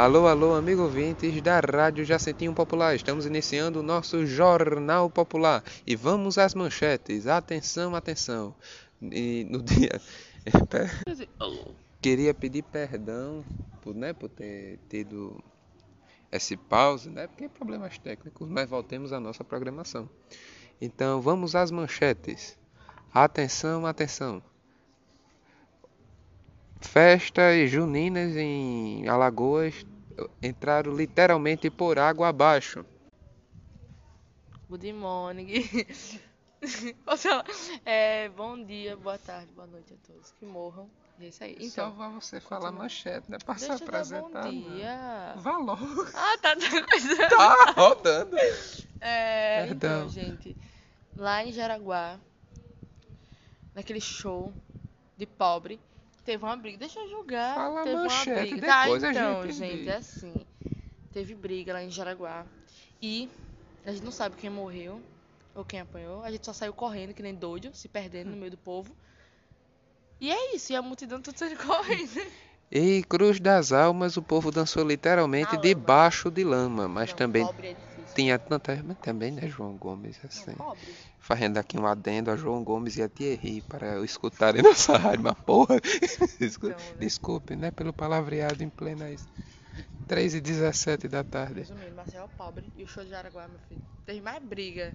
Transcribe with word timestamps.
Alô, 0.00 0.26
alô, 0.26 0.54
amigo 0.54 0.80
ouvintes 0.80 1.42
da 1.42 1.60
Rádio 1.60 2.06
Jacentinho 2.06 2.54
Popular. 2.54 2.96
Estamos 2.96 3.26
iniciando 3.26 3.80
o 3.80 3.82
nosso 3.82 4.24
Jornal 4.24 5.10
Popular. 5.10 5.62
E 5.86 5.94
vamos 5.94 6.38
às 6.38 6.54
manchetes. 6.54 7.26
Atenção, 7.26 7.94
atenção. 7.94 8.54
E 9.02 9.46
no 9.50 9.60
dia. 9.62 10.00
Queria 12.00 12.32
pedir 12.32 12.62
perdão 12.62 13.44
por, 13.82 13.94
né, 13.94 14.14
por 14.14 14.30
ter 14.30 14.78
tido 14.88 15.38
esse 16.32 16.56
pause, 16.56 17.10
né? 17.10 17.26
Porque 17.26 17.46
problemas 17.46 17.98
técnicos, 17.98 18.48
mas 18.48 18.70
voltemos 18.70 19.12
à 19.12 19.20
nossa 19.20 19.44
programação. 19.44 20.08
Então 20.80 21.20
vamos 21.20 21.54
às 21.54 21.70
manchetes. 21.70 22.58
Atenção, 23.12 23.84
atenção. 23.84 24.42
Festas 26.80 27.70
juninas 27.70 28.34
em 28.34 29.06
Alagoas 29.06 29.84
entraram 30.42 30.92
literalmente 30.94 31.70
por 31.70 31.98
água 31.98 32.28
abaixo. 32.28 32.84
Good 34.68 34.92
morning. 34.92 35.66
Ou 37.06 37.16
seja, 37.16 37.44
é, 37.84 38.28
bom 38.28 38.62
dia, 38.62 38.96
boa 38.96 39.18
tarde, 39.18 39.50
boa 39.52 39.66
noite 39.66 39.94
a 39.94 40.06
todos 40.06 40.30
que 40.32 40.44
morram. 40.44 40.90
E 41.18 41.24
é 41.24 41.28
isso 41.28 41.44
aí. 41.44 41.56
Então, 41.60 41.94
Só 41.96 42.10
você 42.10 42.40
falar 42.40 42.66
continua. 42.66 42.82
manchete, 42.82 43.30
né? 43.30 43.38
Se 43.38 43.46
deixa 43.46 43.84
apresentar. 43.84 44.44
bom 44.44 44.52
não. 44.52 44.74
dia. 44.74 45.34
Vá 45.36 45.56
logo. 45.58 46.06
Ah, 46.14 46.38
tá, 46.40 46.56
tá 46.56 46.60
coisa. 46.86 47.28
Tá 47.28 47.72
rodando. 47.72 48.36
É, 49.00 49.66
Perdão. 49.66 49.98
então, 50.06 50.08
gente, 50.08 50.56
lá 51.16 51.44
em 51.44 51.52
Jaraguá, 51.52 52.18
naquele 53.74 54.00
show 54.00 54.52
de 55.16 55.26
pobre, 55.26 55.80
teve 56.24 56.44
uma 56.44 56.56
briga. 56.56 56.78
Deixa 56.78 56.98
eu 57.00 57.08
julgar. 57.08 57.54
Fala 57.54 57.82
teve 57.82 57.96
manchete, 57.96 58.30
uma 58.30 58.40
briga. 58.40 58.66
Tá, 58.66 58.82
depois 58.82 59.04
a 59.04 59.10
então, 59.10 59.42
gente 59.42 59.52
gente, 59.54 59.88
é 59.88 59.96
assim. 59.96 60.34
Teve 61.12 61.34
briga 61.34 61.72
lá 61.72 61.82
em 61.82 61.90
Jaraguá. 61.90 62.46
E 63.02 63.28
a 63.84 63.92
gente 63.92 64.04
não 64.04 64.12
sabe 64.12 64.36
quem 64.36 64.50
morreu 64.50 65.00
ou 65.54 65.64
quem 65.64 65.80
apanhou. 65.80 66.22
A 66.22 66.30
gente 66.30 66.44
só 66.44 66.52
saiu 66.52 66.72
correndo, 66.72 67.14
que 67.14 67.22
nem 67.22 67.34
doido, 67.34 67.70
se 67.74 67.88
perdendo 67.88 68.30
no 68.30 68.36
meio 68.36 68.50
do 68.50 68.58
povo. 68.58 68.94
E 70.20 70.30
é 70.30 70.54
isso, 70.54 70.72
e 70.72 70.76
a 70.76 70.82
multidão 70.82 71.20
tudo 71.20 71.38
saindo 71.38 71.56
correndo. 71.64 72.30
E 72.70 73.02
Cruz 73.08 73.40
das 73.40 73.72
Almas, 73.72 74.16
o 74.16 74.22
povo 74.22 74.50
dançou 74.50 74.84
literalmente 74.86 75.56
debaixo 75.56 76.30
de 76.30 76.44
lama, 76.44 76.86
mas 76.86 77.10
Não, 77.10 77.16
também 77.16 77.44
Pobre 77.44 77.68
é. 77.68 77.76
Tinha 78.14 78.38
tanta. 78.38 78.82
Mas 78.84 78.98
também, 78.98 79.30
né, 79.32 79.48
João 79.48 79.76
Gomes, 79.76 80.18
assim. 80.24 80.54
Fazendo 81.18 81.58
aqui 81.58 81.78
um 81.78 81.86
adendo 81.86 82.30
a 82.30 82.36
João 82.36 82.64
Gomes 82.64 82.96
e 82.96 83.02
a 83.02 83.08
Thierry 83.08 83.60
para 83.62 83.94
eu 83.94 84.04
escutarem 84.04 84.62
nossa 84.62 84.96
rádio, 84.98 85.22
mas 85.24 85.38
porra. 85.38 85.76
Desculpe, 86.40 86.74
Então, 86.76 86.92
né? 86.92 86.96
desculpe, 86.98 87.56
né, 87.56 87.70
pelo 87.70 87.92
palavreado 87.92 88.62
em 88.64 88.68
plena 88.70 89.06
3 90.08 90.34
e 90.34 90.40
17 90.40 91.06
da 91.08 91.22
tarde. 91.22 91.60
Resumindo, 91.60 91.94
Marcel 91.94 92.24
é 92.24 92.28
pobre 92.36 92.72
e 92.76 92.82
o 92.82 92.86
show 92.88 93.04
de 93.04 93.10
Jaraguá, 93.10 93.46
meu 93.46 93.60
filho, 93.68 93.80
teve 94.04 94.20
mais 94.20 94.42
briga 94.42 94.94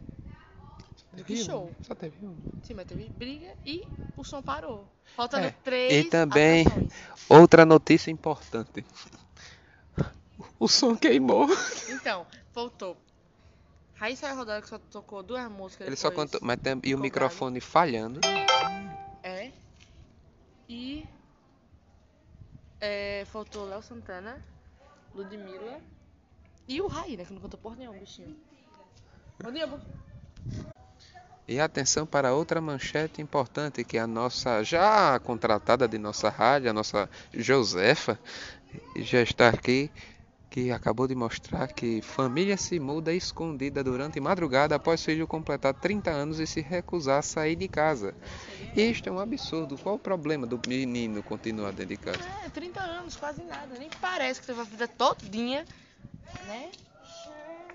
do 1.14 1.24
que 1.24 1.34
Teve 1.36 1.42
um, 1.42 1.46
show. 1.46 1.76
Só 1.82 1.96
teve 1.96 2.26
um. 2.26 2.36
Sim, 2.64 2.74
mas 2.74 2.86
teve 2.86 3.10
briga 3.10 3.54
e 3.66 3.88
o 4.18 4.24
som 4.24 4.42
parou. 4.42 4.86
Faltando 5.16 5.46
É, 5.48 5.52
três 5.64 6.06
e 6.06 6.10
também- 6.10 6.62
atrações. 6.68 6.92
Outra 7.30 7.66
notícia 7.66 8.12
importante. 8.12 8.84
O 10.60 10.68
som 10.68 10.96
queimou. 10.96 11.48
Então, 11.90 12.26
voltou. 12.54 12.98
Raíssa 13.96 14.62
que 14.62 14.68
só 14.68 14.78
tocou 14.78 15.24
duas 15.24 15.50
músicas 15.50 15.88
Ele 15.88 15.96
só 15.96 16.12
cantou, 16.12 16.40
mas 16.44 16.60
tem, 16.60 16.80
e 16.84 16.94
o 16.94 17.00
microfone 17.00 17.62
falhando. 17.62 18.19
É. 19.24 19.52
E... 20.68 21.08
É, 22.80 23.24
faltou 23.28 23.66
Léo 23.66 23.81
Santana, 23.81 24.38
Ludmilla 25.14 25.80
e 26.68 26.81
o 26.81 26.88
Raí, 26.88 27.16
né? 27.16 27.24
Que 27.24 27.34
não 27.34 27.42
cantou 27.42 27.59
porra 27.59 27.78
nenhuma, 27.78 27.97
bichinho. 27.97 28.36
Bom 29.42 29.52
dia, 29.52 29.66
bom- 29.66 29.80
E 31.48 31.59
atenção 31.59 32.06
para 32.06 32.34
outra 32.34 32.59
manchete 32.59 33.22
importante 33.22 33.84
que 33.84 33.98
é 33.98 34.02
a 34.02 34.08
nossa 34.08 34.62
já 34.62 35.18
contratada 35.19 35.88
de 35.88 35.98
nossa 35.98 36.28
rádio, 36.30 36.69
a 36.69 36.74
nossa 36.74 37.09
Josefa, 37.34 38.19
já 38.98 39.22
está 39.22 39.50
aqui, 39.50 39.90
que 40.50 40.72
acabou 40.72 41.07
de 41.07 41.16
mostrar 41.16 41.67
que 41.67 42.01
família 42.01 42.56
se 42.56 42.79
muda 42.79 43.13
escondida 43.13 43.83
durante 43.83 44.19
madrugada 44.19 44.75
após 44.75 45.03
filho 45.03 45.28
completar 45.28 45.73
30 45.73 46.09
anos 46.11 46.39
e 46.39 46.47
se 46.47 46.61
recusar 46.61 47.19
a 47.19 47.22
sair 47.22 47.56
de 47.56 47.67
casa. 47.67 48.13
Isto 48.75 49.09
é 49.09 49.11
um 49.11 49.19
absurdo. 49.19 49.78
Qual 49.78 49.95
o 49.95 50.00
problema 50.00 50.45
do 50.47 50.59
menino 50.67 51.22
continuar 51.23 51.72
dentro 51.72 51.88
de 51.88 51.97
casa? 51.97 52.19
É, 52.45 52.50
30 52.50 52.81
anos, 52.81 53.16
quase 53.16 53.41
nada. 53.44 53.78
Nem 53.78 53.89
parece 54.01 54.39
que 54.41 54.47
teve 54.47 54.61
a 54.61 54.63
vida 54.63 54.88
todinha, 54.88 55.66
né? 56.47 56.72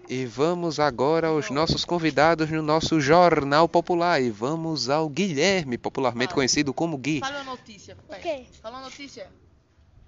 E 0.08 0.26
vamos 0.26 0.81
agora 0.81 1.28
aos 1.28 1.50
nossos 1.50 1.84
convidados 1.84 2.50
no 2.50 2.62
nosso 2.62 3.00
Jornal 3.00 3.69
Popular. 3.69 4.20
E 4.20 4.28
vamos 4.31 4.88
ao 4.91 5.08
Guilherme, 5.08 5.78
popularmente 5.78 6.31
Fala. 6.31 6.34
conhecido 6.34 6.75
como 6.75 6.98
Gui. 6.98 7.20
Fala 7.20 7.42
uma 7.42 7.52
notícia, 7.52 7.94
O 7.94 8.08
pai. 8.08 8.20
quê? 8.20 8.47
Fala 8.60 8.78
uma 8.78 8.84
notícia. 8.87 9.28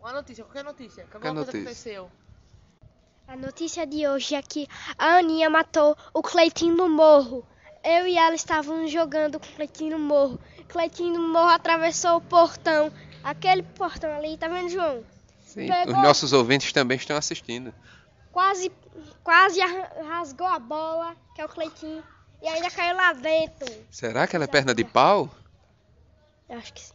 Uma 0.01 0.13
notícia, 0.13 0.43
qualquer 0.45 0.65
notícia. 0.65 1.05
Que 1.05 1.11
Qualquer 1.11 1.29
alguma 1.29 1.45
coisa 1.45 1.59
notícia. 1.59 2.01
aconteceu. 2.01 2.22
A 3.27 3.37
notícia 3.37 3.87
de 3.87 4.07
hoje 4.07 4.35
é 4.35 4.43
que 4.43 4.69
a 4.99 5.17
Aninha 5.19 5.49
matou 5.49 5.97
o 6.13 6.23
Cleitinho 6.23 6.75
no 6.77 6.89
morro. 6.89 7.45
Eu 7.83 8.07
e 8.07 8.17
ela 8.17 8.35
estávamos 8.35 8.91
jogando 8.91 9.41
com 9.41 9.47
o 9.47 9.53
Cleitinho 9.55 9.99
no 9.99 10.05
morro. 10.05 10.39
Cleitinho 10.69 11.15
no 11.19 11.29
morro 11.29 11.49
atravessou 11.49 12.17
o 12.17 12.21
portão. 12.21 12.93
Aquele 13.25 13.63
portão 13.63 14.13
ali, 14.13 14.37
tá 14.37 14.49
vendo, 14.49 14.69
João? 14.69 15.03
Sim, 15.41 15.67
Pegou. 15.67 15.95
os 15.95 16.03
nossos 16.03 16.33
ouvintes 16.33 16.73
também 16.73 16.97
estão 16.97 17.17
assistindo. 17.17 17.73
Quase, 18.31 18.71
quase 19.23 19.61
rasgou 20.09 20.47
a 20.47 20.59
bola, 20.59 21.17
que 21.35 21.41
é 21.41 21.45
o 21.45 21.49
Cleitinho. 21.49 22.03
E 22.43 22.49
ainda 22.49 22.71
caiu 22.71 22.97
lá 22.97 23.13
dentro. 23.13 23.73
Será 23.91 24.27
que 24.27 24.35
ela 24.35 24.45
é 24.45 24.49
perna 24.49 24.75
de 24.75 24.85
pau? 24.85 25.31
Eu 26.49 26.59
acho 26.59 26.73
que 26.73 26.81
sim. 26.81 26.93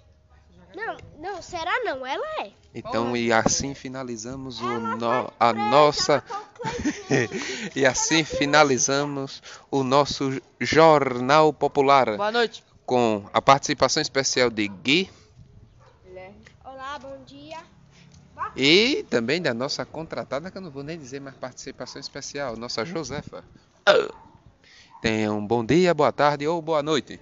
Não, 0.77 0.95
não, 1.17 1.41
será 1.41 1.71
não? 1.83 2.05
Ela 2.05 2.23
é. 2.41 2.51
Então, 2.75 3.17
e 3.17 3.33
assim 3.33 3.73
finalizamos 3.73 4.61
o 4.61 4.79
no- 4.79 5.33
a 5.39 5.51
presa, 5.51 5.69
nossa. 5.69 6.21
Cleitinho. 6.21 6.47
E 7.75 7.85
assim 7.85 8.23
finalizamos 8.23 9.41
o 9.71 9.83
nosso 9.83 10.39
Jornal 10.59 11.51
Popular 11.53 12.15
Boa 12.17 12.31
noite. 12.31 12.63
com 12.85 13.27
a 13.33 13.41
participação 13.41 14.01
especial 14.01 14.49
de 14.49 14.67
Gui 14.67 15.09
Olá, 16.63 16.97
bom 16.99 17.23
dia. 17.25 17.57
e 18.55 19.03
também 19.09 19.41
da 19.41 19.53
nossa 19.53 19.83
contratada, 19.85 20.49
que 20.51 20.57
eu 20.57 20.61
não 20.61 20.69
vou 20.71 20.83
nem 20.83 20.97
dizer 20.97 21.19
mais 21.19 21.35
participação 21.35 21.99
especial, 21.99 22.55
nossa 22.55 22.83
Josefa. 22.85 23.43
Tenham 25.01 25.37
um 25.39 25.45
bom 25.45 25.63
dia, 25.65 25.93
boa 25.93 26.11
tarde 26.11 26.47
ou 26.47 26.61
boa 26.61 26.81
noite. 26.83 27.19